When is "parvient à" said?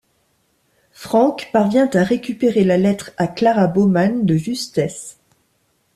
1.53-2.01